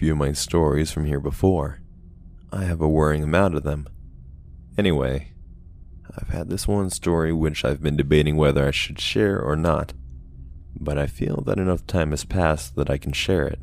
[0.00, 1.78] few of my stories from here before.
[2.50, 3.86] I have a worrying amount of them.
[4.78, 5.34] Anyway,
[6.16, 9.92] I've had this one story which I've been debating whether I should share or not,
[10.74, 13.60] but I feel that enough time has passed that I can share it.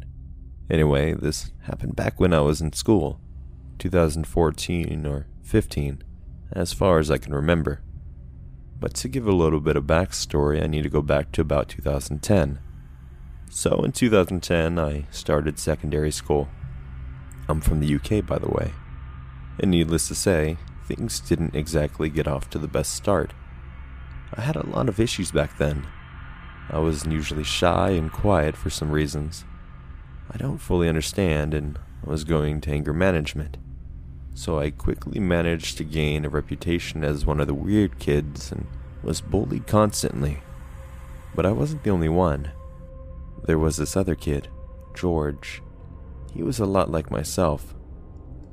[0.70, 3.20] Anyway, this happened back when I was in school,
[3.80, 6.04] 2014 or 15,
[6.52, 7.82] as far as I can remember.
[8.80, 11.70] But to give a little bit of backstory, I need to go back to about
[11.70, 12.60] 2010.
[13.50, 16.50] So in 2010, I started secondary school.
[17.48, 18.74] I'm from the UK, by the way.
[19.60, 23.34] And needless to say, things didn't exactly get off to the best start.
[24.34, 25.88] I had a lot of issues back then.
[26.70, 29.46] I was usually shy and quiet for some reasons.
[30.30, 33.58] I don't fully understand, and I was going to anger management.
[34.34, 38.68] So I quickly managed to gain a reputation as one of the weird kids and
[39.02, 40.42] was bullied constantly.
[41.34, 42.52] But I wasn't the only one.
[43.48, 44.50] There was this other kid,
[44.94, 45.64] George.
[46.34, 47.74] He was a lot like myself,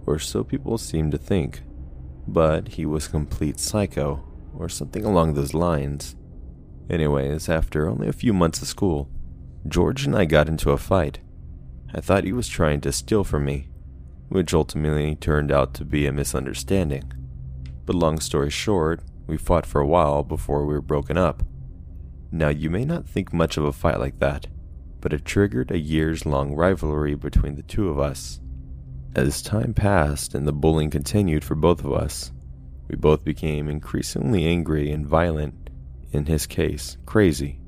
[0.07, 1.63] or so people seemed to think,
[2.29, 4.25] but he was complete psycho,
[4.57, 6.15] or something along those lines.
[6.89, 9.11] Anyways, after only a few months of school,
[9.67, 11.19] George and I got into a fight.
[11.93, 13.69] I thought he was trying to steal from me,
[14.29, 17.13] which ultimately turned out to be a misunderstanding.
[17.85, 21.43] But long story short, we fought for a while before we were broken up.
[22.31, 24.47] Now, you may not think much of a fight like that,
[25.05, 28.41] but it triggered a years long rivalry between the two of us.
[29.15, 32.33] As time passed and the bullying continued for both of us,
[32.89, 35.69] we both became increasingly angry and violent,
[36.11, 37.61] in his case, crazy.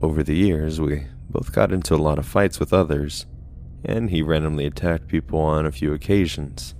[0.00, 3.24] Over the years, we both got into a lot of fights with others,
[3.84, 6.74] and he randomly attacked people on a few occasions,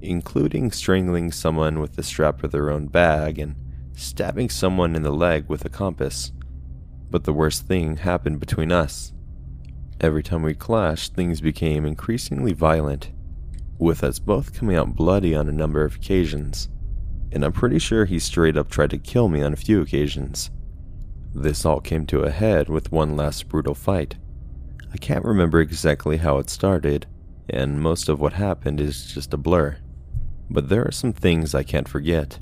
[0.00, 3.54] including strangling someone with the strap of their own bag and
[3.94, 6.32] stabbing someone in the leg with a compass.
[7.10, 9.12] But the worst thing happened between us.
[10.00, 13.10] Every time we clashed, things became increasingly violent,
[13.78, 16.68] with us both coming out bloody on a number of occasions,
[17.32, 20.50] and I'm pretty sure he straight up tried to kill me on a few occasions.
[21.34, 24.16] This all came to a head with one last brutal fight.
[24.92, 27.06] I can't remember exactly how it started,
[27.48, 29.78] and most of what happened is just a blur.
[30.50, 32.38] But there are some things I can't forget.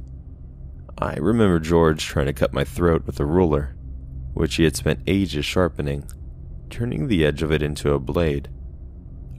[0.99, 3.76] I remember George trying to cut my throat with a ruler,
[4.37, 6.05] which he had spent ages sharpening,
[6.69, 8.51] turning the edge of it into a blade.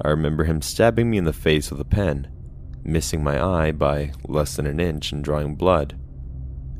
[0.01, 2.27] I remember him stabbing me in the face with a pen,
[2.83, 5.99] missing my eye by less than an inch and drawing blood.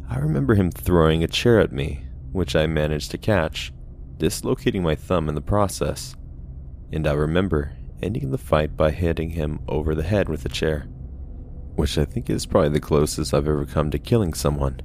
[0.09, 3.71] I remember him throwing a chair at me, which I managed to catch,
[4.17, 6.15] dislocating my thumb in the process.
[6.91, 10.87] And I remember ending the fight by hitting him over the head with a chair,
[11.75, 14.81] which I think is probably the closest I've ever come to killing someone.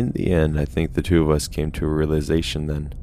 [0.00, 2.94] In the end, I think the two of us came to a realization then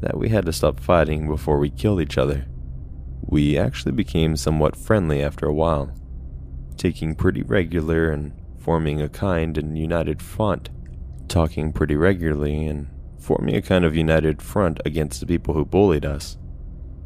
[0.00, 2.46] that we had to stop fighting before we killed each other.
[3.22, 5.94] We actually became somewhat friendly after a while,
[6.76, 10.70] taking pretty regular and forming a kind and united front,
[11.28, 12.88] talking pretty regularly and
[13.20, 16.36] forming a kind of united front against the people who bullied us,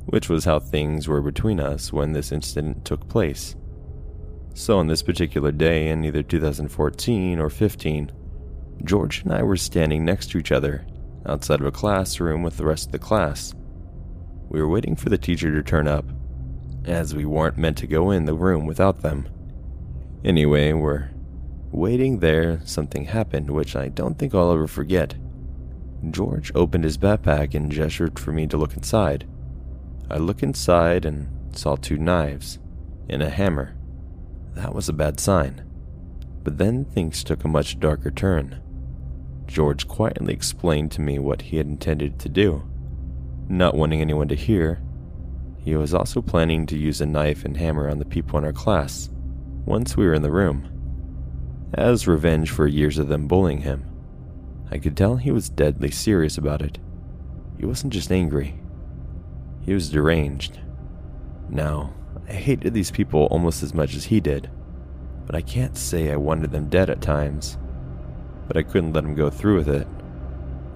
[0.06, 3.56] which was how things were between us when this incident took place.
[4.54, 8.10] So, on this particular day in either 2014 or 15,
[8.82, 10.86] George and I were standing next to each other
[11.26, 13.54] outside of a classroom with the rest of the class.
[14.48, 16.04] We were waiting for the teacher to turn up,
[16.84, 19.28] as we weren't meant to go in the room without them.
[20.24, 21.10] Anyway, we're
[21.70, 25.14] waiting there, something happened which I don't think I'll ever forget.
[26.10, 29.26] George opened his backpack and gestured for me to look inside.
[30.10, 32.58] I looked inside and saw two knives
[33.08, 33.74] and a hammer.
[34.52, 35.64] That was a bad sign.
[36.42, 38.60] But then things took a much darker turn.
[39.46, 42.62] George quietly explained to me what he had intended to do.
[43.48, 44.82] Not wanting anyone to hear,
[45.58, 48.52] he was also planning to use a knife and hammer on the people in our
[48.52, 49.10] class
[49.64, 50.68] once we were in the room,
[51.72, 53.84] as revenge for years of them bullying him.
[54.70, 56.78] I could tell he was deadly serious about it.
[57.58, 58.60] He wasn't just angry,
[59.62, 60.60] he was deranged.
[61.48, 61.94] Now,
[62.28, 64.50] I hated these people almost as much as he did,
[65.26, 67.56] but I can't say I wanted them dead at times
[68.46, 69.86] but I couldn't let him go through with it.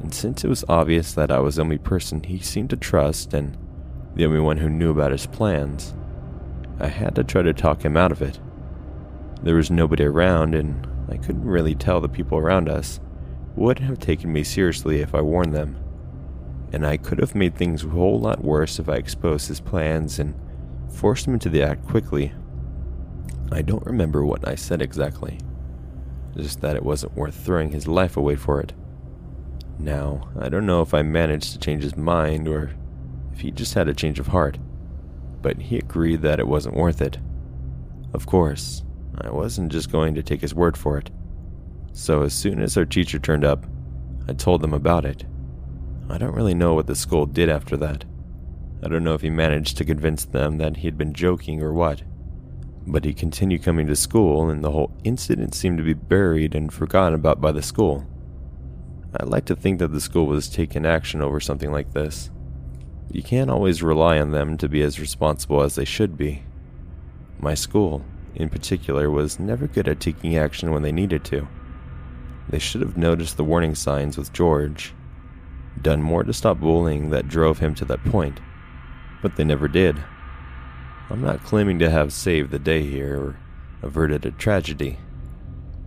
[0.01, 3.35] And since it was obvious that I was the only person he seemed to trust
[3.35, 3.57] and
[4.15, 5.95] the only one who knew about his plans,
[6.79, 8.39] I had to try to talk him out of it.
[9.43, 13.01] There was nobody around, and I couldn't really tell the people around us
[13.57, 15.77] wouldn't have taken me seriously if I warned them.
[16.73, 20.19] And I could have made things a whole lot worse if I exposed his plans
[20.19, 20.35] and
[20.93, 22.33] forced him into the act quickly.
[23.51, 25.39] I don't remember what I said exactly
[26.39, 28.73] just that it wasn't worth throwing his life away for it.
[29.79, 32.71] Now, I don't know if I managed to change his mind or
[33.33, 34.59] if he just had a change of heart.
[35.43, 37.19] but he agreed that it wasn't worth it.
[38.13, 38.83] Of course,
[39.21, 41.11] I wasn't just going to take his word for it.
[41.93, 43.65] So as soon as our teacher turned up,
[44.29, 45.25] I told them about it.
[46.09, 48.05] I don't really know what the school did after that.
[48.83, 51.73] I don't know if he managed to convince them that he had been joking or
[51.73, 52.03] what.
[52.91, 56.73] But he continued coming to school, and the whole incident seemed to be buried and
[56.73, 58.07] forgotten about by the school.
[59.15, 62.31] I'd like to think that the school was taking action over something like this.
[63.13, 66.45] You can't always rely on them to be as responsible as they should be.
[67.39, 68.05] My school,
[68.35, 71.47] in particular, was never good at taking action when they needed to.
[72.49, 74.95] They should have noticed the warning signs with George,
[75.83, 78.41] done more to stop bullying that drove him to that point,
[79.21, 80.03] but they never did.
[81.11, 83.37] I'm not claiming to have saved the day here or
[83.81, 84.99] averted a tragedy,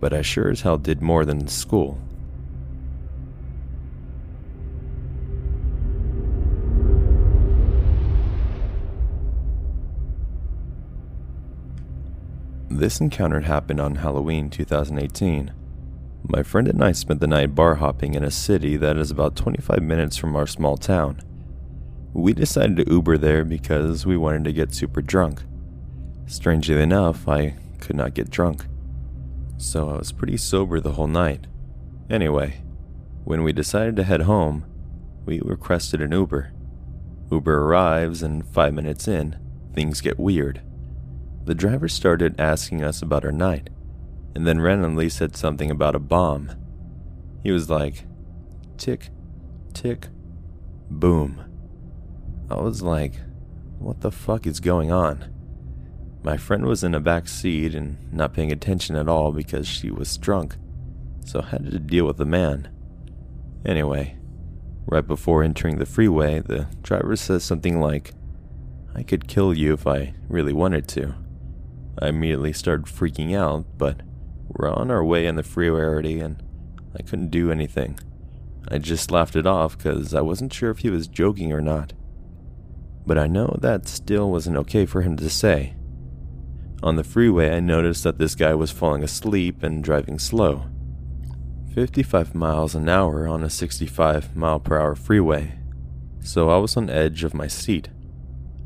[0.00, 2.00] but I sure as hell did more than school.
[12.68, 15.52] This encounter happened on Halloween 2018.
[16.28, 19.36] My friend and I spent the night bar hopping in a city that is about
[19.36, 21.20] 25 minutes from our small town.
[22.12, 25.42] We decided to Uber there because we wanted to get super drunk.
[26.26, 28.66] Strangely enough, I could not get drunk.
[29.56, 31.46] So I was pretty sober the whole night.
[32.10, 32.62] Anyway,
[33.24, 34.66] when we decided to head home,
[35.24, 36.52] we requested an Uber.
[37.30, 39.38] Uber arrives, and five minutes in,
[39.74, 40.60] things get weird.
[41.44, 43.70] The driver started asking us about our night
[44.34, 46.52] and then randomly said something about a bomb.
[47.42, 48.04] He was like,
[48.76, 49.10] tick,
[49.72, 50.08] tick,
[50.90, 51.51] boom.
[52.58, 53.14] I was like,
[53.78, 55.32] what the fuck is going on?
[56.22, 59.90] My friend was in a back seat and not paying attention at all because she
[59.90, 60.56] was drunk,
[61.24, 62.68] so I had to deal with the man.
[63.64, 64.16] Anyway,
[64.86, 68.12] right before entering the freeway, the driver says something like,
[68.94, 71.14] I could kill you if I really wanted to.
[72.00, 74.00] I immediately started freaking out, but
[74.48, 76.42] we're on our way in the freeway already, and
[76.94, 77.98] I couldn't do anything.
[78.68, 81.94] I just laughed it off because I wasn't sure if he was joking or not.
[83.06, 85.74] But I know that still wasn't okay for him to say.
[86.82, 90.66] On the freeway, I noticed that this guy was falling asleep and driving slow.
[91.74, 95.52] 55 miles an hour on a 65 mile per hour freeway,
[96.20, 97.88] so I was on edge of my seat.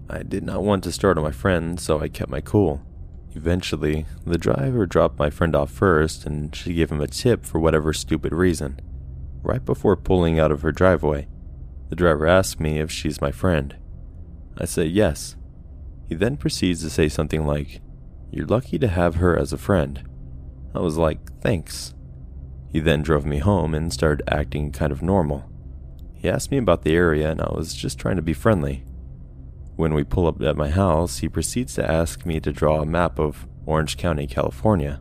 [0.08, 2.82] I did not want to startle my friend, so I kept my cool.
[3.34, 7.60] Eventually, the driver dropped my friend off first and she gave him a tip for
[7.60, 8.80] whatever stupid reason.
[9.42, 11.28] Right before pulling out of her driveway,
[11.90, 13.76] the driver asked me if she's my friend.
[14.58, 15.36] I say yes.
[16.08, 17.80] He then proceeds to say something like,
[18.30, 20.02] You're lucky to have her as a friend.
[20.74, 21.94] I was like, Thanks.
[22.68, 25.50] He then drove me home and started acting kind of normal.
[26.14, 28.84] He asked me about the area and I was just trying to be friendly.
[29.76, 32.86] When we pull up at my house, he proceeds to ask me to draw a
[32.86, 35.00] map of Orange County, California.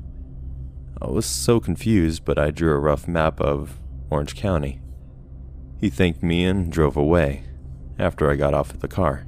[1.02, 3.80] I was so confused, but I drew a rough map of
[4.10, 4.82] Orange County.
[5.80, 7.44] He thanked me and drove away
[7.98, 9.26] after I got off of the car.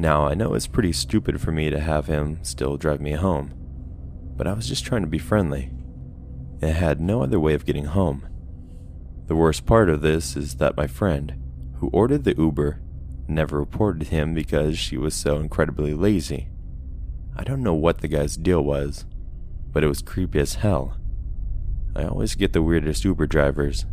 [0.00, 3.52] Now, I know it's pretty stupid for me to have him still drive me home,
[4.34, 5.72] but I was just trying to be friendly.
[6.62, 8.26] I had no other way of getting home.
[9.26, 11.34] The worst part of this is that my friend,
[11.80, 12.80] who ordered the Uber,
[13.28, 16.48] never reported him because she was so incredibly lazy.
[17.36, 19.04] I don't know what the guy's deal was,
[19.70, 20.96] but it was creepy as hell.
[21.94, 23.84] I always get the weirdest Uber drivers.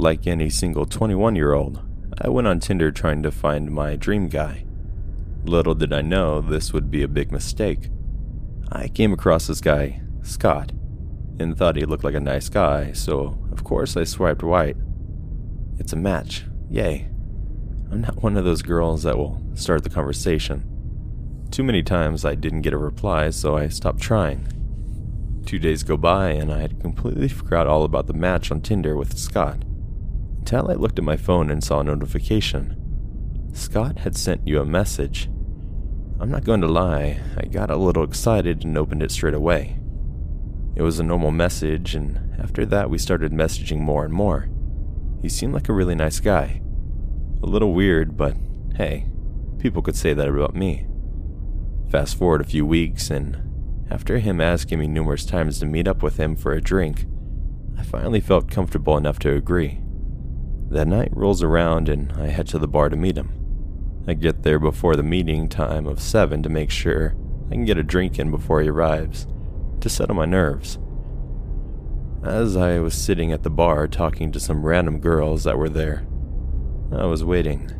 [0.00, 1.82] Like any single 21 year old,
[2.18, 4.64] I went on Tinder trying to find my dream guy.
[5.44, 7.90] Little did I know this would be a big mistake.
[8.72, 10.72] I came across this guy Scott,
[11.38, 14.74] and thought he looked like a nice guy, so of course I swiped right.
[15.78, 16.46] It's a match.
[16.70, 17.10] Yay.
[17.92, 20.64] I'm not one of those girls that will start the conversation.
[21.50, 24.48] Too many times I didn't get a reply, so I stopped trying.
[25.44, 28.96] Two days go by, and I had completely forgot all about the match on Tinder
[28.96, 29.62] with Scott.
[30.40, 32.76] Until I looked at my phone and saw a notification.
[33.52, 35.30] Scott had sent you a message.
[36.18, 39.78] I'm not going to lie, I got a little excited and opened it straight away.
[40.74, 44.48] It was a normal message, and after that, we started messaging more and more.
[45.22, 46.62] He seemed like a really nice guy.
[47.42, 48.36] A little weird, but
[48.76, 49.06] hey,
[49.58, 50.86] people could say that about me.
[51.90, 56.02] Fast forward a few weeks, and after him asking me numerous times to meet up
[56.02, 57.06] with him for a drink,
[57.78, 59.80] I finally felt comfortable enough to agree.
[60.70, 63.32] That night rolls around, and I head to the bar to meet him.
[64.06, 67.16] I get there before the meeting time of 7 to make sure
[67.48, 69.26] I can get a drink in before he arrives
[69.80, 70.78] to settle my nerves.
[72.22, 76.06] as I was sitting at the bar talking to some random girls that were there.
[76.92, 77.70] I was waiting.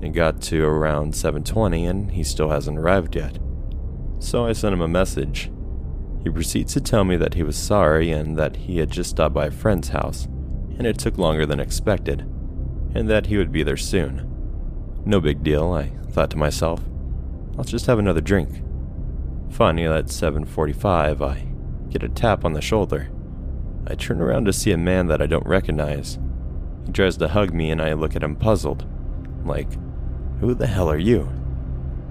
[0.00, 3.38] It got to around 7:20 and he still hasn't arrived yet.
[4.18, 5.50] So I sent him a message.
[6.24, 9.34] He proceeds to tell me that he was sorry and that he had just stopped
[9.34, 10.26] by a friend's house
[10.78, 12.26] and it took longer than expected
[12.96, 14.32] and that he would be there soon.
[15.04, 16.80] No big deal, I thought to myself.
[17.58, 18.62] I'll just have another drink.
[19.50, 21.46] Finally, at 7:45, I
[21.90, 23.10] get a tap on the shoulder.
[23.86, 26.18] I turn around to see a man that I don't recognize.
[26.86, 28.86] He tries to hug me and I look at him puzzled.
[29.44, 29.68] Like,
[30.40, 31.30] who the hell are you?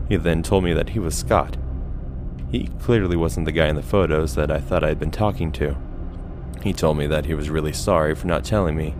[0.07, 1.57] He then told me that he was Scott.
[2.51, 5.51] He clearly wasn't the guy in the photos that I thought I had been talking
[5.53, 5.75] to.
[6.65, 8.95] He told me that he was really sorry for not telling me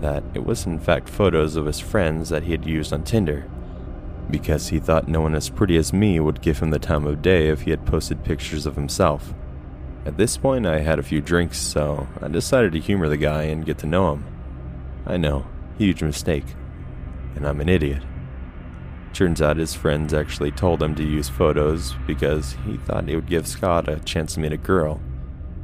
[0.00, 3.50] that it was in fact photos of his friends that he had used on Tinder,
[4.30, 7.22] because he thought no one as pretty as me would give him the time of
[7.22, 9.32] day if he had posted pictures of himself.
[10.04, 13.44] At this point, I had a few drinks, so I decided to humor the guy
[13.44, 14.26] and get to know him.
[15.06, 15.46] I know,
[15.78, 16.54] huge mistake,
[17.34, 18.02] and I'm an idiot.
[19.14, 23.26] Turns out his friends actually told him to use photos because he thought it would
[23.26, 25.00] give Scott a chance to meet a girl,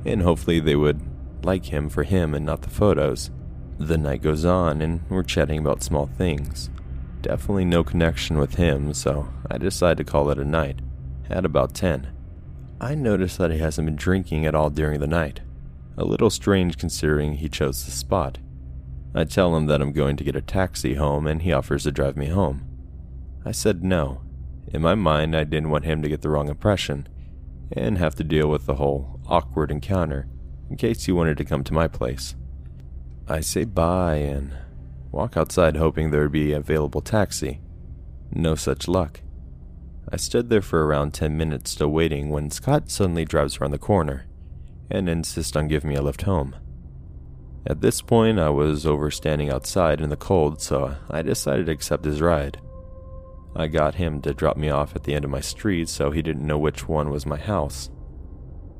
[0.06, 0.98] and hopefully they would
[1.42, 3.30] like him for him and not the photos.
[3.78, 6.70] The night goes on, and we're chatting about small things.
[7.20, 10.80] Definitely no connection with him, so I decide to call it a night
[11.28, 12.08] at about 10.
[12.80, 15.40] I notice that he hasn't been drinking at all during the night.
[15.96, 18.38] A little strange considering he chose the spot.
[19.14, 21.92] I tell him that I'm going to get a taxi home and he offers to
[21.92, 22.66] drive me home.
[23.46, 24.20] I said no.
[24.68, 27.08] In my mind, I didn't want him to get the wrong impression
[27.72, 30.28] and have to deal with the whole awkward encounter
[30.70, 32.34] in case you wanted to come to my place.
[33.28, 34.56] I say bye and
[35.10, 37.60] walk outside hoping there would be an available taxi.
[38.30, 39.20] No such luck.
[40.10, 43.78] I stood there for around 10 minutes still waiting when Scott suddenly drives around the
[43.78, 44.26] corner
[44.88, 46.54] and insists on giving me a lift home.
[47.66, 51.72] At this point, I was over standing outside in the cold, so I decided to
[51.72, 52.60] accept his ride.
[53.56, 56.22] I got him to drop me off at the end of my street so he
[56.22, 57.90] didn't know which one was my house.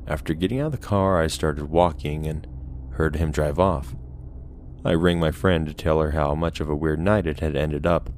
[0.07, 2.47] After getting out of the car, I started walking and
[2.91, 3.93] heard him drive off.
[4.85, 7.57] I rang my friend to tell her how much of a weird night it had
[7.57, 8.09] ended up.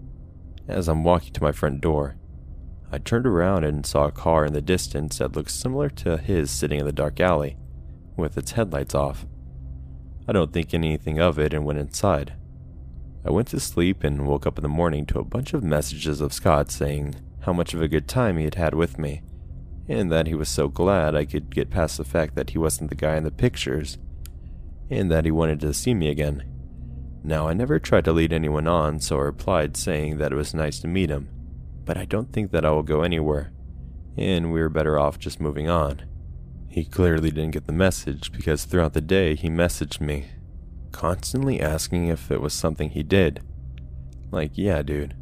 [0.68, 2.16] As I'm walking to my front door,
[2.92, 6.52] I turned around and saw a car in the distance that looked similar to his
[6.52, 7.58] sitting in the dark alley,
[8.16, 9.26] with its headlights off.
[10.28, 12.34] I don't think anything of it and went inside.
[13.26, 16.22] I went to sleep and woke up in the morning to a bunch of messages
[16.22, 19.24] of Scott saying how much of a good time he had had with me,
[19.90, 22.90] and that he was so glad I could get past the fact that he wasn't
[22.90, 23.98] the guy in the pictures,
[24.90, 26.44] and that he wanted to see me again.
[27.26, 30.54] Now, I never tried to lead anyone on, so I replied saying that it was
[30.54, 31.28] nice to meet him
[31.90, 33.52] but I don't think that I will go anywhere,
[34.16, 36.04] and we are better off just moving on.
[36.68, 40.28] He clearly didn't get the message because throughout the day he messaged me,
[40.92, 43.42] constantly asking if it was something he did.
[44.30, 45.16] Like, yeah, dude,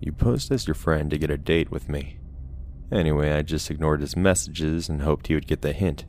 [0.00, 2.16] you posed as your friend to get a date with me.
[2.92, 6.06] Anyway, I just ignored his messages and hoped he would get the hint.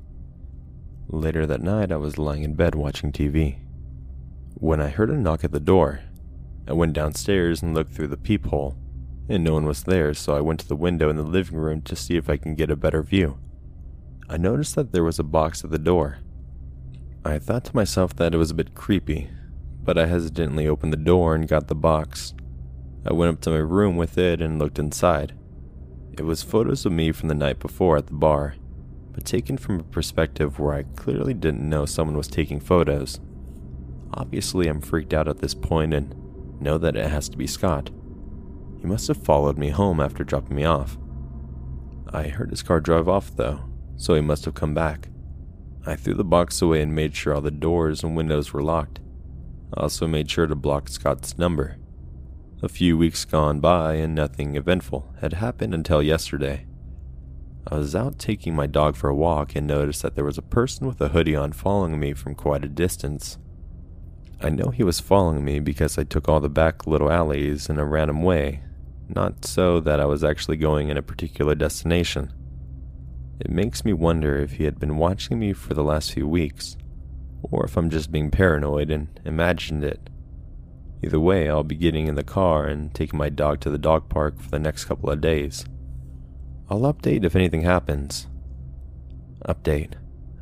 [1.08, 3.60] Later that night, I was lying in bed watching TV.
[4.56, 6.02] When I heard a knock at the door,
[6.68, 8.78] I went downstairs and looked through the peephole
[9.32, 11.82] and no one was there, so I went to the window in the living room
[11.84, 13.40] to see if I can get a better view.
[14.30, 16.18] I noticed that there was a box at the door.
[17.24, 19.30] I thought to myself that it was a bit creepy,
[19.84, 22.34] but I hesitantly opened the door and got the box.
[23.06, 25.34] I went up to my room with it and looked inside.
[26.18, 28.56] It was photos of me from the night before at the bar,
[29.14, 33.20] but taken from a perspective where I clearly didn't know someone was taking photos.
[34.14, 36.14] Obviously, I'm freaked out at this point and
[36.62, 37.90] know that it has to be Scott.
[38.80, 40.98] He must have followed me home after dropping me off.
[42.10, 43.62] I heard his car drive off, though,
[43.96, 45.08] so he must have come back.
[45.86, 49.00] I threw the box away and made sure all the doors and windows were locked.
[49.74, 51.78] I also made sure to block Scott's number.
[52.64, 56.68] A few weeks gone by and nothing eventful had happened until yesterday.
[57.66, 60.44] I was out taking my dog for a walk and noticed that there was a
[60.44, 63.40] person with a hoodie on following me from quite a distance.
[64.40, 67.80] I know he was following me because I took all the back little alleys in
[67.80, 68.62] a random way,
[69.10, 72.32] not so that I was actually going in a particular destination.
[73.40, 76.78] It makes me wonder if he had been watching me for the last few weeks,
[77.42, 80.11] or if I'm just being paranoid and imagined it.
[81.04, 84.10] Either way, I'll be getting in the car and taking my dog to the dog
[84.10, 85.66] park for the next couple of days.
[86.70, 88.28] I'll update if anything happens.
[89.48, 89.94] Update.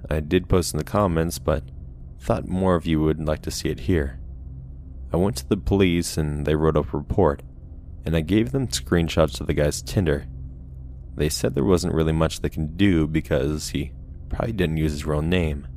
[0.09, 1.63] I did post in the comments, but
[2.19, 4.19] thought more of you would like to see it here.
[5.13, 7.41] I went to the police and they wrote up a report
[8.05, 10.25] and I gave them screenshots of the guy's Tinder.
[11.15, 13.91] They said there wasn't really much they can do because he
[14.29, 15.67] probably didn't use his real name,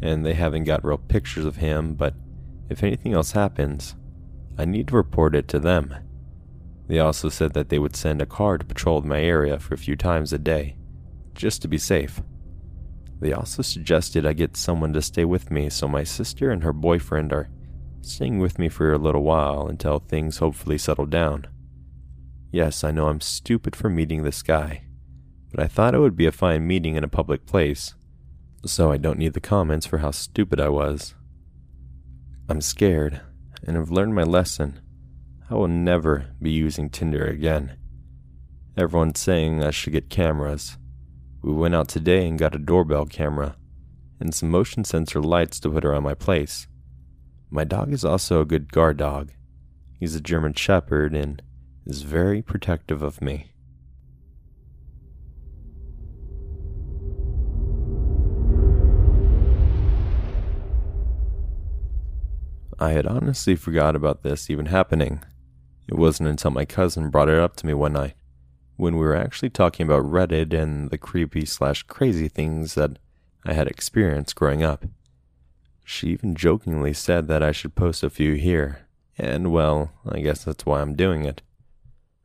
[0.00, 2.14] and they haven't got real pictures of him, but
[2.68, 3.94] if anything else happens,
[4.60, 5.94] I need to report it to them.
[6.86, 9.78] They also said that they would send a car to patrol my area for a
[9.78, 10.76] few times a day,
[11.34, 12.20] just to be safe.
[13.20, 16.74] They also suggested I get someone to stay with me, so my sister and her
[16.74, 17.48] boyfriend are
[18.02, 21.46] staying with me for a little while until things hopefully settle down.
[22.52, 24.82] Yes, I know I'm stupid for meeting this guy,
[25.50, 27.94] but I thought it would be a fine meeting in a public place,
[28.66, 31.14] so I don't need the comments for how stupid I was.
[32.46, 33.22] I'm scared,
[33.70, 34.80] and have learned my lesson.
[35.48, 37.76] I will never be using Tinder again.
[38.76, 40.76] Everyone's saying I should get cameras,
[41.40, 43.54] we went out today and got a doorbell camera
[44.18, 46.66] and some motion sensor lights to put around my place.
[47.48, 49.30] My dog is also a good guard dog.
[50.00, 51.40] He's a German Shepherd and
[51.86, 53.52] is very protective of me.
[62.80, 65.22] I had honestly forgot about this even happening.
[65.86, 68.14] It wasn't until my cousin brought it up to me one night
[68.76, 72.98] when we were actually talking about Reddit and the creepy slash crazy things that
[73.44, 74.86] I had experienced growing up.
[75.84, 78.86] She even jokingly said that I should post a few here,
[79.18, 81.42] and well, I guess that's why I'm doing it.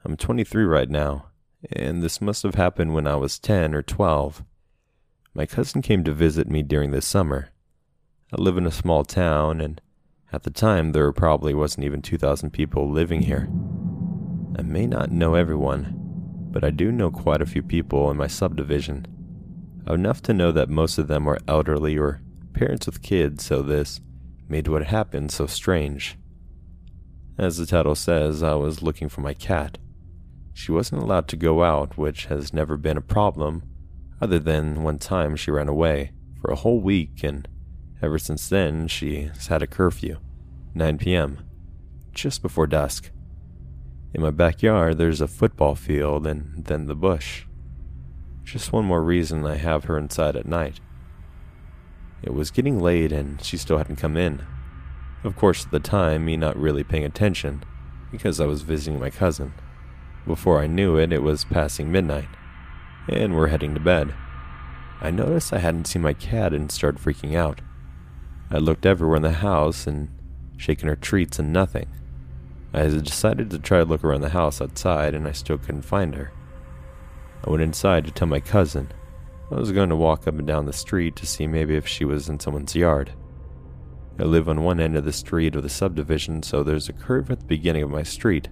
[0.06, 1.26] I'm 23 right now,
[1.70, 4.46] and this must have happened when I was 10 or 12.
[5.34, 7.50] My cousin came to visit me during the summer.
[8.32, 9.82] I live in a small town, and
[10.36, 13.48] at the time there probably wasn't even 2,000 people living here.
[14.60, 15.96] I may not know everyone,
[16.51, 19.08] but I do know quite a few people in my subdivision.
[19.88, 22.22] Enough to know that most of them are elderly or
[22.54, 24.01] parents with kids, so this
[24.50, 26.18] made what happened so strange.
[27.38, 29.78] As the title says, I was looking for my cat.
[30.54, 33.63] She wasn't allowed to go out, which has never been a problem,
[34.19, 37.48] other than one time she ran away for a whole week, and
[38.02, 40.17] ever since then she's had a curfew,
[40.76, 41.40] 9 p.m.,
[42.14, 43.10] just before dusk.
[44.14, 47.46] In my backyard, there's a football field and then the bush.
[48.44, 50.82] Just one more reason I have her inside at night.
[52.22, 54.46] It was getting late and she still hadn't come in.
[55.24, 57.64] Of course, at the time, me not really paying attention,
[58.12, 59.54] because I was visiting my cousin.
[60.28, 62.30] Before I knew it, it was passing midnight,
[63.08, 64.14] and we're heading to bed.
[65.02, 67.62] I noticed I hadn't seen my cat and started freaking out.
[68.52, 70.10] I looked everywhere in the house and
[70.58, 71.88] shaken her treats and nothing.
[72.74, 76.15] I decided to try to look around the house outside, and I still couldn't find
[76.15, 76.32] her.
[77.46, 78.91] I went inside to tell my cousin.
[79.52, 82.04] I was going to walk up and down the street to see maybe if she
[82.04, 83.13] was in someone's yard.
[84.20, 87.30] I live on one end of the street of the subdivision, so there's a curve
[87.30, 88.50] at the beginning of my street.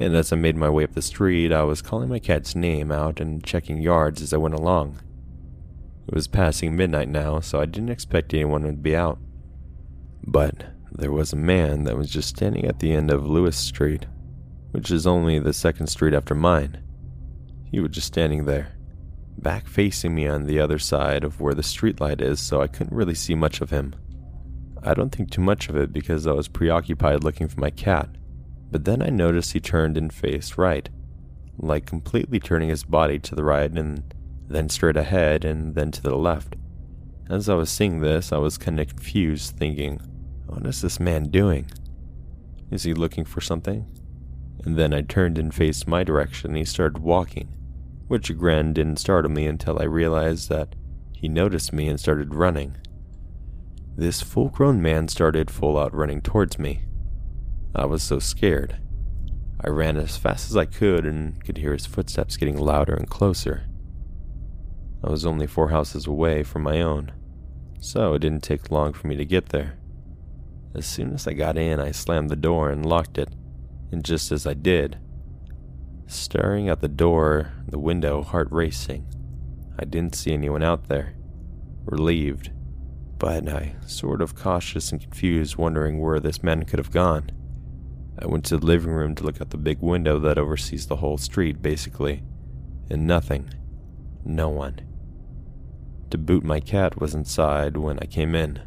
[0.00, 2.90] And as I made my way up the street, I was calling my cat's name
[2.90, 5.00] out and checking yards as I went along.
[6.06, 9.18] It was passing midnight now, so I didn't expect anyone would be out.
[10.24, 14.06] But there was a man that was just standing at the end of Lewis Street,
[14.72, 16.82] which is only the second street after mine.
[17.70, 18.72] He was just standing there,
[19.38, 22.96] back facing me on the other side of where the streetlight is, so I couldn't
[22.96, 23.94] really see much of him.
[24.82, 28.08] I don't think too much of it because I was preoccupied looking for my cat,
[28.72, 30.88] but then I noticed he turned and faced right,
[31.58, 34.02] like completely turning his body to the right and
[34.48, 36.56] then straight ahead and then to the left.
[37.30, 40.00] As I was seeing this, I was kind of confused, thinking,
[40.48, 41.66] what is this man doing?
[42.70, 43.86] Is he looking for something?
[44.64, 47.48] And then I turned and faced my direction and he started walking,
[48.08, 50.74] which again didn't startle me until I realized that
[51.12, 52.76] he noticed me and started running.
[53.96, 56.82] This full grown man started full out running towards me.
[57.74, 58.78] I was so scared.
[59.60, 63.10] I ran as fast as I could and could hear his footsteps getting louder and
[63.10, 63.64] closer.
[65.04, 67.12] I was only four houses away from my own,
[67.80, 69.78] so it didn't take long for me to get there.
[70.78, 73.30] As soon as I got in, I slammed the door and locked it,
[73.90, 74.96] and just as I did,
[76.06, 79.04] staring at the door, the window, heart racing,
[79.76, 81.16] I didn't see anyone out there.
[81.84, 82.52] Relieved,
[83.18, 87.32] but I sort of cautious and confused, wondering where this man could have gone.
[88.16, 90.96] I went to the living room to look out the big window that oversees the
[90.96, 92.22] whole street, basically,
[92.88, 93.50] and nothing.
[94.24, 94.78] No one.
[96.10, 98.60] To boot, my cat was inside when I came in.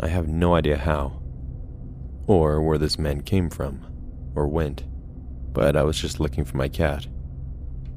[0.00, 1.20] I have no idea how,
[2.26, 3.84] or where this man came from,
[4.36, 4.84] or went,
[5.52, 7.08] but I was just looking for my cat.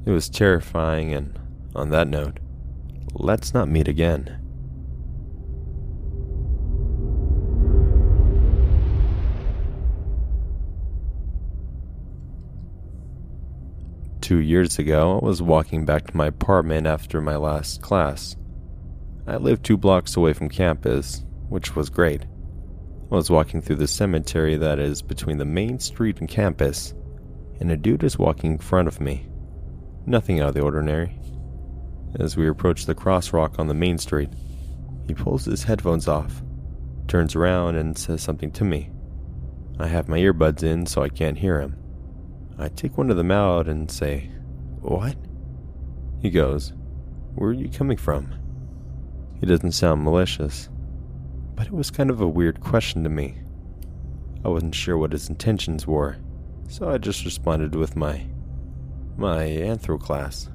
[0.04, 1.38] It was terrifying, and
[1.76, 2.40] on that note,
[3.14, 4.38] let's not meet again.
[14.20, 18.34] Two years ago, I was walking back to my apartment after my last class.
[19.24, 22.22] I lived two blocks away from campus, which was great.
[22.22, 26.94] I was walking through the cemetery that is between the main street and campus,
[27.60, 29.28] and a dude is walking in front of me.
[30.06, 31.14] Nothing out of the ordinary.
[32.18, 34.30] As we approach the crosswalk on the main street,
[35.06, 36.42] he pulls his headphones off,
[37.06, 38.90] turns around, and says something to me.
[39.78, 41.76] I have my earbuds in so I can't hear him.
[42.58, 44.30] I take one of them out and say,
[44.80, 45.16] What?
[46.22, 46.72] He goes,
[47.34, 48.32] Where are you coming from?
[49.38, 50.70] He doesn't sound malicious,
[51.54, 53.36] but it was kind of a weird question to me.
[54.44, 56.16] I wasn't sure what his intentions were,
[56.68, 58.26] so I just responded with my
[59.16, 60.48] my anthro class,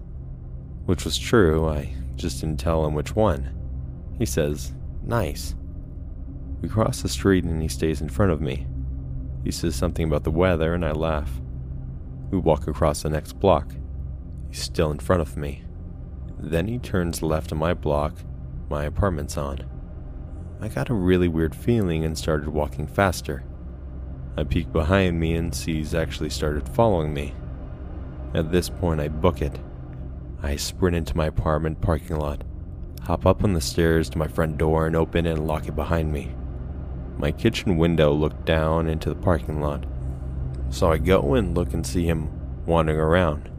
[0.85, 1.67] which was true.
[1.67, 3.49] I just didn't tell him which one.
[4.17, 5.55] He says, "Nice."
[6.61, 8.65] We cross the street and he stays in front of me.
[9.43, 11.39] He says something about the weather and I laugh.
[12.31, 13.73] We walk across the next block.
[14.49, 15.63] He's still in front of me.
[16.39, 18.15] Then he turns left on my block.
[18.69, 19.59] My apartment's on.
[20.59, 23.43] I got a really weird feeling and started walking faster.
[24.35, 27.35] I peek behind me and see he's actually started following me.
[28.33, 29.59] At this point, I book it.
[30.41, 32.43] I sprint into my apartment parking lot,
[33.03, 35.75] hop up on the stairs to my front door and open it and lock it
[35.75, 36.35] behind me.
[37.17, 39.85] My kitchen window looked down into the parking lot,
[40.69, 42.29] so I go and look and see him
[42.65, 43.49] wandering around,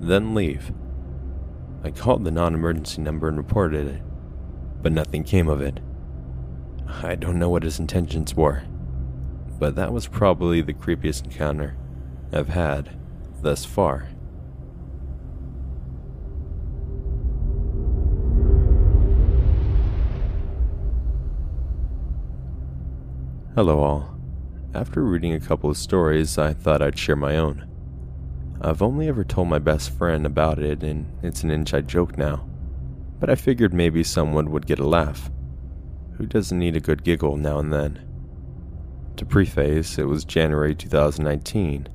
[0.00, 0.72] then leave.
[1.82, 4.02] I called the non emergency number and reported it,
[4.82, 5.80] but nothing came of it.
[6.86, 8.62] I don't know what his intentions were,
[9.58, 11.76] but that was probably the creepiest encounter
[12.32, 12.96] I've had
[13.42, 14.08] thus far.
[23.54, 24.18] Hello, all.
[24.74, 27.68] After reading a couple of stories, I thought I'd share my own.
[28.60, 32.48] I've only ever told my best friend about it, and it's an inside joke now.
[33.20, 35.30] But I figured maybe someone would get a laugh.
[36.16, 38.00] Who doesn't need a good giggle now and then?
[39.16, 41.88] To preface, it was January 2019,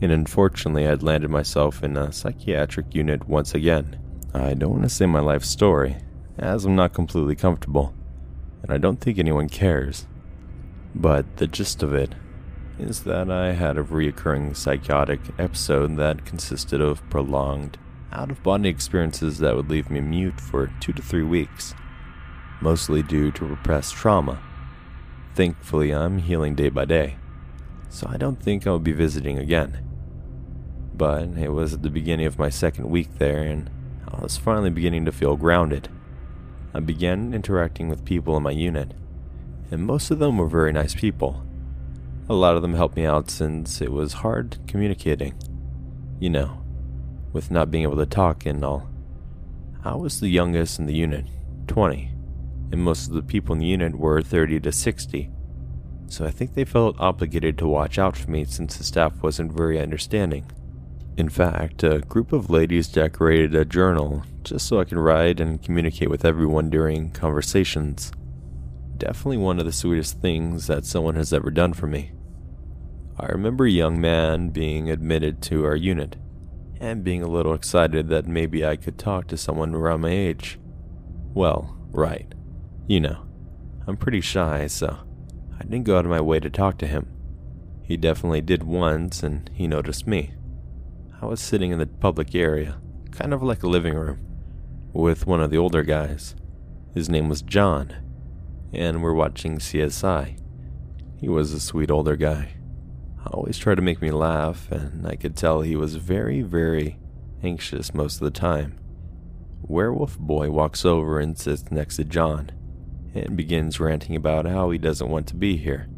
[0.00, 3.98] and unfortunately, I'd landed myself in a psychiatric unit once again.
[4.32, 5.96] I don't want to say my life story,
[6.36, 7.94] as I'm not completely comfortable,
[8.62, 10.06] and I don't think anyone cares.
[10.92, 12.14] But the gist of it
[12.78, 17.78] is that I had a reoccurring psychotic episode that consisted of prolonged,
[18.12, 21.74] out of body experiences that would leave me mute for two to three weeks,
[22.60, 24.40] mostly due to repressed trauma.
[25.34, 27.16] Thankfully, I'm healing day by day,
[27.88, 29.84] so I don't think I'll be visiting again.
[30.94, 33.68] But it was at the beginning of my second week there, and
[34.08, 35.88] I was finally beginning to feel grounded.
[36.72, 38.94] I began interacting with people in my unit
[39.70, 41.44] and most of them were very nice people.
[42.28, 45.34] A lot of them helped me out since it was hard communicating.
[46.20, 46.62] You know,
[47.32, 48.88] with not being able to talk and all.
[49.84, 51.26] I was the youngest in the unit,
[51.66, 52.13] 20,
[52.74, 55.30] and most of the people in the unit were 30 to 60.
[56.08, 59.52] So I think they felt obligated to watch out for me since the staff wasn't
[59.52, 60.50] very understanding.
[61.16, 65.62] In fact, a group of ladies decorated a journal just so I could write and
[65.62, 68.10] communicate with everyone during conversations.
[68.98, 72.10] Definitely one of the sweetest things that someone has ever done for me.
[73.20, 76.16] I remember a young man being admitted to our unit
[76.80, 80.58] and being a little excited that maybe I could talk to someone around my age.
[81.32, 82.33] Well, right.
[82.86, 83.24] You know,
[83.86, 84.98] I'm pretty shy, so
[85.58, 87.08] I didn't go out of my way to talk to him.
[87.82, 90.34] He definitely did once, and he noticed me.
[91.22, 92.78] I was sitting in the public area,
[93.10, 94.18] kind of like a living room,
[94.92, 96.34] with one of the older guys.
[96.92, 97.94] His name was John,
[98.70, 100.38] and we're watching CSI.
[101.16, 102.50] He was a sweet older guy.
[103.28, 106.98] Always tried to make me laugh, and I could tell he was very, very
[107.42, 108.78] anxious most of the time.
[109.62, 112.50] Werewolf Boy walks over and sits next to John
[113.14, 115.88] and begins ranting about how he doesn't want to be here.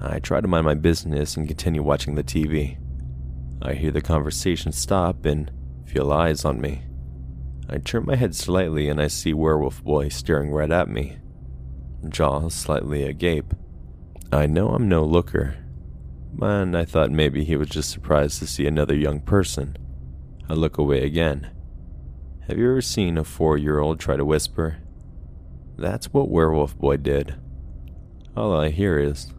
[0.00, 2.78] I try to mind my business and continue watching the TV.
[3.60, 5.50] I hear the conversation stop and
[5.86, 6.82] feel eyes on me.
[7.68, 11.18] I turn my head slightly and I see Werewolf Boy staring right at me
[12.08, 13.54] jaw slightly agape.
[14.32, 15.56] I know I'm no looker,
[16.32, 19.76] but I thought maybe he was just surprised to see another young person.
[20.48, 21.50] I look away again.
[22.48, 24.78] Have you ever seen a four year old try to whisper?
[25.76, 27.36] That's what Werewolf Boy did.
[28.36, 29.32] All I hear is,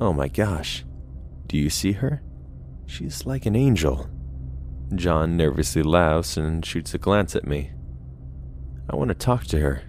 [0.00, 0.84] Oh my gosh,
[1.46, 2.22] do you see her?
[2.86, 4.08] She's like an angel.
[4.94, 7.72] John nervously laughs and shoots a glance at me.
[8.88, 9.82] I want to talk to her.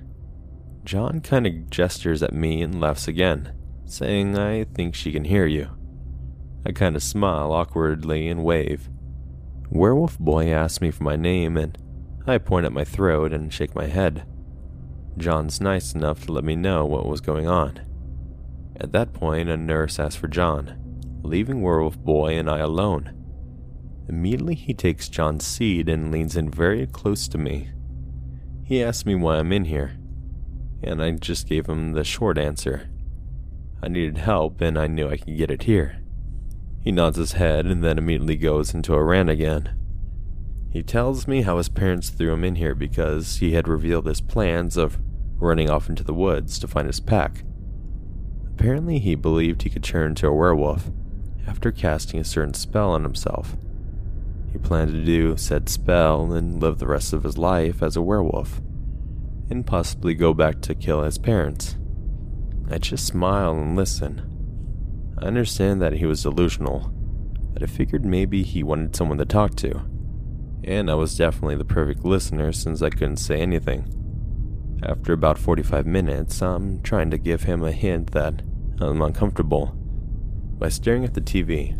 [0.83, 3.53] John kind of gestures at me and laughs again,
[3.85, 5.69] saying, I think she can hear you.
[6.65, 8.89] I kind of smile awkwardly and wave.
[9.69, 11.77] Werewolf Boy asks me for my name, and
[12.25, 14.25] I point at my throat and shake my head.
[15.19, 17.81] John's nice enough to let me know what was going on.
[18.77, 23.13] At that point, a nurse asked for John, leaving Werewolf Boy and I alone.
[24.07, 27.69] Immediately, he takes John's seat and leans in very close to me.
[28.63, 29.97] He asks me why I'm in here,
[30.81, 32.89] and I just gave him the short answer.
[33.83, 35.99] I needed help, and I knew I could get it here.
[36.81, 39.75] He nods his head and then immediately goes into a rant again.
[40.71, 44.21] He tells me how his parents threw him in here because he had revealed his
[44.21, 44.97] plans of
[45.39, 47.43] running off into the woods to find his pack.
[48.47, 50.91] Apparently, he believed he could turn into a werewolf
[51.47, 53.55] after casting a certain spell on himself.
[54.51, 58.01] He planned to do said spell and live the rest of his life as a
[58.01, 58.61] werewolf,
[59.49, 61.77] and possibly go back to kill his parents.
[62.69, 65.15] I just smile and listen.
[65.17, 66.91] I understand that he was delusional,
[67.53, 69.81] but I figured maybe he wanted someone to talk to,
[70.63, 73.98] and I was definitely the perfect listener since I couldn't say anything.
[74.81, 78.41] After about 45 minutes, I'm trying to give him a hint that
[78.79, 79.73] I'm uncomfortable
[80.57, 81.77] by staring at the TV.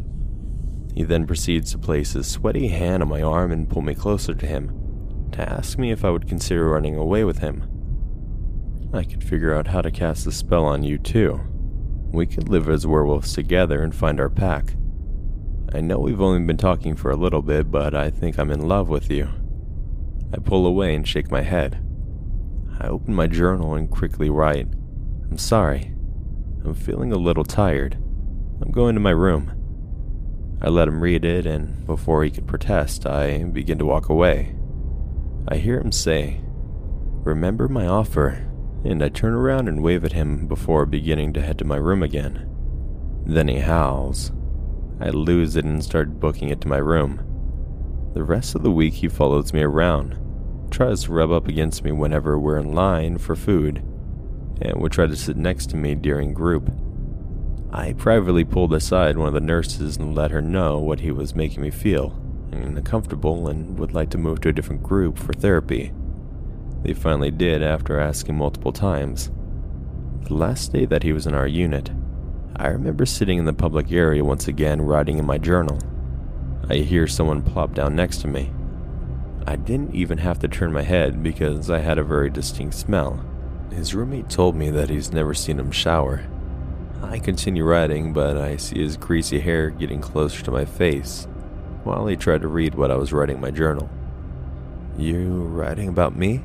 [0.93, 4.33] He then proceeds to place his sweaty hand on my arm and pull me closer
[4.33, 7.63] to him to ask me if I would consider running away with him.
[8.93, 11.39] I could figure out how to cast a spell on you too.
[12.12, 14.73] We could live as werewolves together and find our pack.
[15.73, 18.67] I know we've only been talking for a little bit, but I think I'm in
[18.67, 19.29] love with you.
[20.33, 21.85] I pull away and shake my head.
[22.82, 24.68] I open my journal and quickly write,
[25.30, 25.94] I'm sorry.
[26.63, 27.96] I'm feeling a little tired.
[28.62, 29.54] I'm going to my room.
[30.62, 34.56] I let him read it, and before he could protest, I begin to walk away.
[35.48, 36.42] I hear him say,
[37.24, 38.50] Remember my offer,
[38.86, 42.02] and I turn around and wave at him before beginning to head to my room
[42.02, 42.50] again.
[43.26, 44.32] Then he howls.
[45.02, 47.26] I lose it and start booking it to my room.
[48.13, 50.18] The rest of the week, he follows me around,
[50.69, 53.77] tries to rub up against me whenever we're in line for food,
[54.62, 56.71] and would try to sit next to me during group.
[57.71, 61.36] I privately pulled aside one of the nurses and let her know what he was
[61.36, 62.19] making me feel,
[62.51, 65.91] uncomfortable, and would like to move to a different group for therapy.
[66.82, 69.32] They finally did after asking multiple times.
[70.23, 71.91] The last day that he was in our unit,
[72.55, 75.79] I remember sitting in the public area once again writing in my journal.
[76.69, 78.51] I hear someone plop down next to me.
[79.49, 83.25] I didn't even have to turn my head because I had a very distinct smell.
[83.71, 86.23] His roommate told me that he's never seen him shower.
[87.01, 91.27] I continue writing, but I see his greasy hair getting closer to my face
[91.83, 93.89] while he tried to read what I was writing in my journal.
[94.99, 96.43] You writing about me?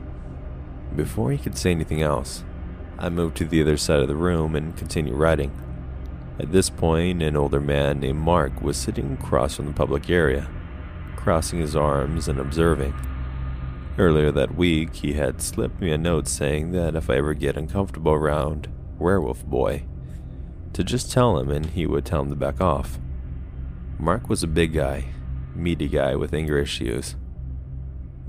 [0.96, 2.42] Before he could say anything else,
[2.98, 5.52] I moved to the other side of the room and continued writing.
[6.38, 10.48] At this point, an older man named Mark was sitting across from the public area
[11.24, 12.94] crossing his arms and observing.
[13.96, 17.56] Earlier that week, he had slipped me a note saying that if I ever get
[17.56, 19.84] uncomfortable around Werewolf Boy,
[20.74, 22.98] to just tell him and he would tell him to back off.
[23.98, 25.06] Mark was a big guy,
[25.54, 27.16] meaty guy with anger issues.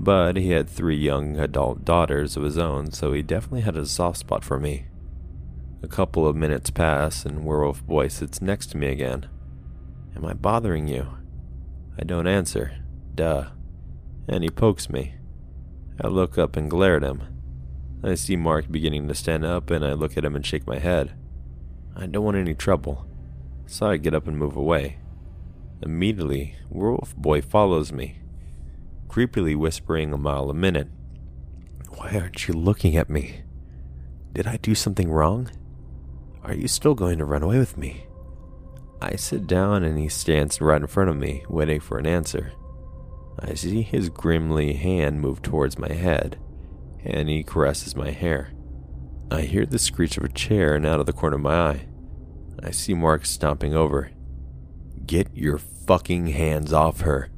[0.00, 3.84] But he had three young adult daughters of his own, so he definitely had a
[3.84, 4.86] soft spot for me.
[5.82, 9.28] A couple of minutes pass, and Werewolf Boy sits next to me again.
[10.14, 11.08] Am I bothering you?
[11.98, 12.85] I don't answer.
[13.16, 13.46] Duh.
[14.28, 15.14] And he pokes me.
[16.00, 17.22] I look up and glare at him.
[18.04, 20.78] I see Mark beginning to stand up, and I look at him and shake my
[20.78, 21.14] head.
[21.96, 23.06] I don't want any trouble,
[23.66, 24.98] so I get up and move away.
[25.82, 28.20] Immediately, Werewolf Boy follows me,
[29.08, 30.88] creepily whispering a mile a minute.
[31.88, 33.42] Why aren't you looking at me?
[34.34, 35.50] Did I do something wrong?
[36.44, 38.06] Are you still going to run away with me?
[39.00, 42.52] I sit down and he stands right in front of me, waiting for an answer.
[43.38, 46.38] I see his grimly hand move towards my head,
[47.04, 48.52] and he caresses my hair.
[49.30, 51.86] I hear the screech of a chair, and out of the corner of my eye,
[52.62, 54.10] I see Mark stomping over.
[55.04, 57.30] Get your fucking hands off her.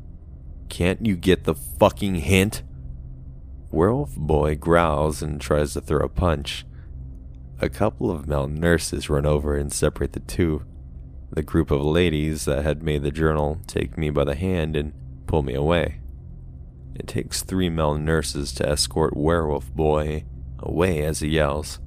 [0.69, 2.63] Can't you get the fucking hint?
[3.71, 6.65] Werewolf Boy growls and tries to throw a punch.
[7.61, 10.65] A couple of male nurses run over and separate the two.
[11.31, 14.93] The group of ladies that had made the journal take me by the hand and
[15.29, 16.01] pull me away.
[16.97, 20.25] It takes three male nurses to escort Werewolf Boy
[20.59, 21.79] away as he yells,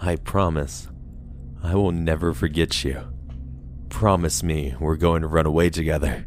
[0.00, 0.88] I promise,
[1.60, 3.12] I will never forget you.
[3.88, 6.26] Promise me we're going to run away together.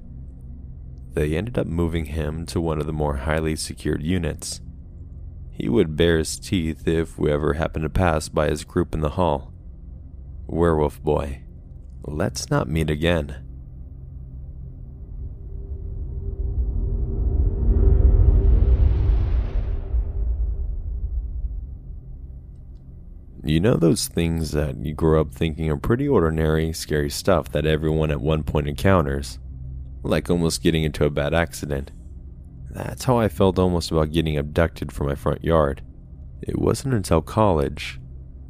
[1.13, 4.59] They ended up moving him to one of the more highly secured units.
[5.51, 9.01] He would bare his teeth if we ever happened to pass by his group in
[9.01, 9.53] the hall.
[10.47, 11.43] Werewolf Boy,
[12.03, 13.40] let's not meet again.
[23.43, 27.65] You know those things that you grow up thinking are pretty ordinary, scary stuff that
[27.65, 29.39] everyone at one point encounters?
[30.03, 31.91] Like almost getting into a bad accident.
[32.69, 35.81] That's how I felt almost about getting abducted from my front yard.
[36.41, 37.99] It wasn't until college,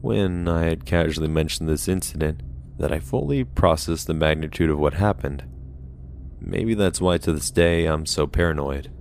[0.01, 2.41] when I had casually mentioned this incident,
[2.77, 5.43] that I fully processed the magnitude of what happened.
[6.41, 8.91] Maybe that's why to this day I'm so paranoid.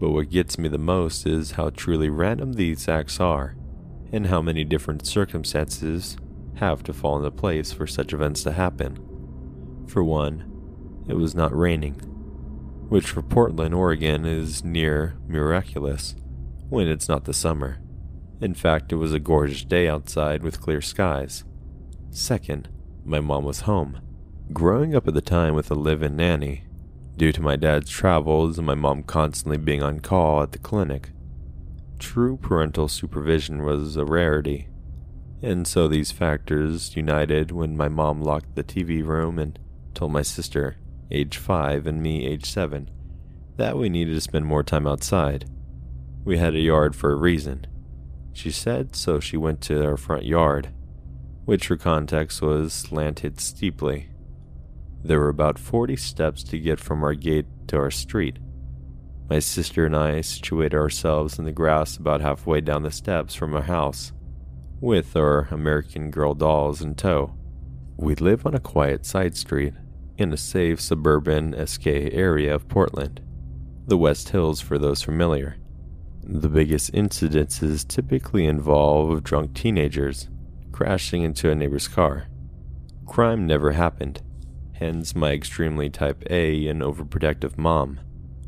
[0.00, 3.55] But what gets me the most is how truly random these acts are,
[4.12, 6.16] and how many different circumstances
[6.56, 8.98] have to fall into place for such events to happen.
[9.86, 11.94] For one, it was not raining,
[12.88, 16.14] which for Portland, Oregon is near miraculous
[16.68, 17.78] when it's not the summer.
[18.40, 21.44] In fact, it was a gorgeous day outside with clear skies.
[22.10, 22.68] Second,
[23.04, 24.00] my mom was home.
[24.52, 26.64] Growing up at the time with a live in nanny,
[27.16, 31.10] due to my dad's travels and my mom constantly being on call at the clinic,
[31.98, 34.68] true parental supervision was a rarity.
[35.42, 39.58] And so these factors united when my mom locked the TV room and
[39.94, 40.76] told my sister,
[41.10, 42.90] age 5, and me, age 7,
[43.56, 45.48] that we needed to spend more time outside.
[46.24, 47.66] We had a yard for a reason
[48.36, 50.68] she said, so she went to our front yard,
[51.46, 54.10] which for context was slanted steeply.
[55.02, 58.36] There were about 40 steps to get from our gate to our street.
[59.28, 63.54] My sister and I situated ourselves in the grass about halfway down the steps from
[63.54, 64.12] our house,
[64.80, 67.34] with our American Girl dolls in tow.
[67.96, 69.74] We live on a quiet side street
[70.16, 73.20] in a safe suburban SK area of Portland,
[73.86, 75.56] the West Hills for those familiar.
[76.22, 80.28] The biggest incidences typically involve drunk teenagers
[80.70, 82.28] crashing into a neighbor's car.
[83.06, 84.22] Crime never happened,
[84.74, 87.98] hence my extremely type A and overprotective mom.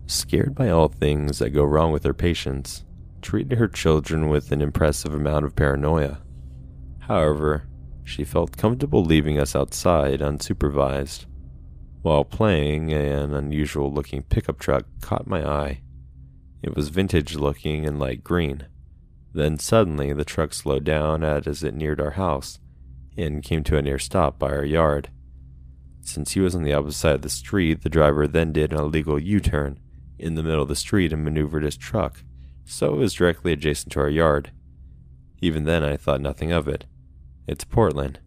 [0.09, 2.85] Scared by all things that go wrong with her patients,
[3.23, 6.23] treated her children with an impressive amount of paranoia.
[7.01, 7.69] However,
[8.03, 11.27] she felt comfortable leaving us outside unsupervised.
[12.03, 15.83] While playing, an unusual looking pickup truck caught my eye
[16.63, 18.67] it was vintage looking and light green.
[19.33, 22.59] Then suddenly the truck slowed down as it neared our house
[23.17, 25.11] and came to a near stop by our yard.
[26.01, 28.79] Since he was on the opposite side of the street, the driver then did an
[28.79, 29.79] illegal U turn
[30.19, 32.23] in the middle of the street and maneuvered his truck,
[32.65, 34.51] so it was directly adjacent to our yard.
[35.41, 36.85] Even then, I thought nothing of it.
[37.47, 38.21] It's Portland.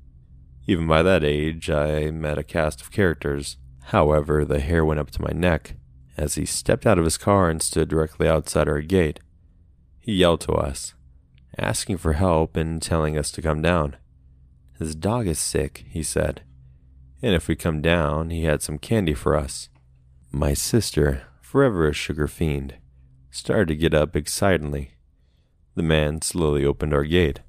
[0.68, 3.58] Even by that age, I met a cast of characters.
[3.86, 5.76] However, the hair went up to my neck,
[6.18, 9.20] as he stepped out of his car and stood directly outside our gate.
[10.00, 10.94] He yelled to us,
[11.58, 13.96] asking for help and telling us to come down.
[14.80, 16.42] His dog is sick, he said,
[17.22, 19.70] and if we come down, he had some candy for us.
[20.32, 22.76] My sister, forever a sugar fiend,
[23.30, 24.92] started to get up excitedly.
[25.76, 27.42] The man slowly opened our gate,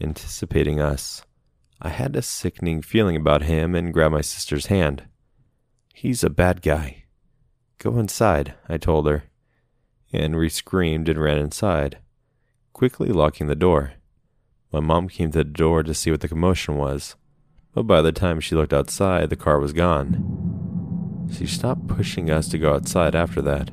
[0.00, 1.22] anticipating us.
[1.82, 5.04] I had a sickening feeling about him and grabbed my sister's hand.
[5.92, 7.04] He's a bad guy,
[7.78, 9.24] Go inside, I told her.
[10.14, 11.98] And we screamed and ran inside,
[12.72, 13.92] quickly locking the door.
[14.72, 17.16] My mom came to the door to see what the commotion was,
[17.74, 20.55] but by the time she looked outside, the car was gone.
[21.32, 23.70] She stopped pushing us to go outside after that.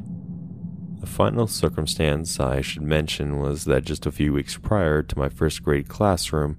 [0.99, 5.29] The final circumstance I should mention was that just a few weeks prior to my
[5.29, 6.57] first grade classroom,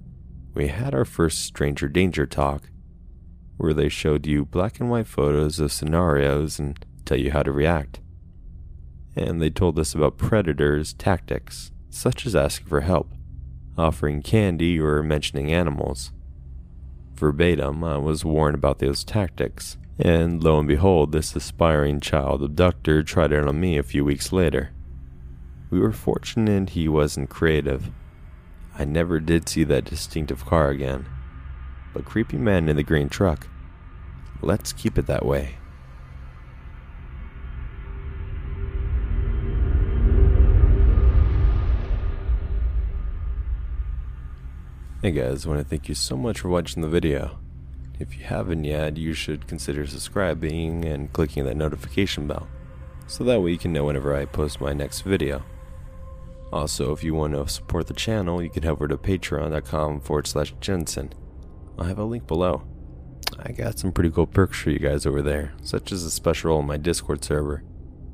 [0.53, 2.69] we had our first stranger danger talk,
[3.57, 7.51] where they showed you black and white photos of scenarios and tell you how to
[7.51, 7.99] react.
[9.15, 13.11] And they told us about predators' tactics, such as asking for help,
[13.77, 16.11] offering candy, or mentioning animals.
[17.15, 23.01] Verbatim, I was warned about those tactics, and lo and behold, this aspiring child abductor
[23.01, 24.71] tried it on me a few weeks later.
[25.69, 27.91] We were fortunate he wasn't creative.
[28.77, 31.05] I never did see that distinctive car again.
[31.93, 33.47] But creepy man in the green truck.
[34.41, 35.55] Let's keep it that way.
[45.01, 47.37] Hey guys, I want to thank you so much for watching the video.
[47.99, 52.47] If you haven't yet, you should consider subscribing and clicking that notification bell,
[53.07, 55.43] so that way you can know whenever I post my next video.
[56.51, 60.27] Also, if you want to support the channel, you can head over to patreon.com forward
[60.27, 61.13] slash Jensen.
[61.77, 62.63] I'll have a link below.
[63.39, 66.49] I got some pretty cool perks for you guys over there, such as a special
[66.49, 67.63] role in my Discord server,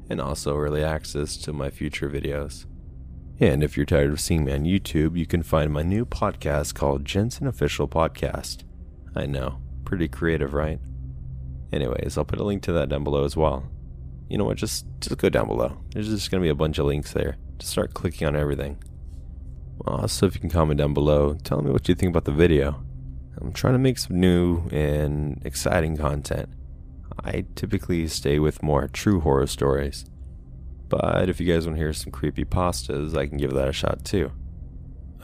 [0.09, 2.65] and also early access to my future videos.
[3.39, 6.75] And if you're tired of seeing me on YouTube, you can find my new podcast
[6.75, 8.63] called Jensen Official Podcast.
[9.15, 9.59] I know,
[9.91, 10.79] pretty creative, right?
[11.73, 13.65] Anyways, I'll put a link to that down below as well.
[14.29, 14.55] You know what?
[14.55, 15.79] Just just go down below.
[15.89, 17.35] There's just gonna be a bunch of links there.
[17.57, 18.81] Just start clicking on everything.
[19.85, 22.31] Uh, also, if you can comment down below, tell me what you think about the
[22.31, 22.81] video.
[23.41, 26.47] I'm trying to make some new and exciting content.
[27.21, 30.05] I typically stay with more true horror stories.
[30.87, 33.73] But if you guys want to hear some creepy pastas, I can give that a
[33.73, 34.31] shot too.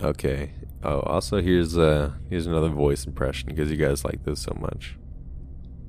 [0.03, 0.51] Okay.
[0.83, 4.97] Oh, also here's uh here's another voice impression because you guys like this so much.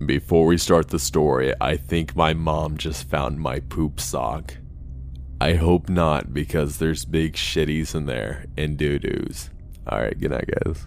[0.05, 4.57] Before we start the story, I think my mom just found my poop sock.
[5.41, 9.51] I hope not because there's big shitties in there and doo doos.
[9.91, 10.87] Alright, good night, guys.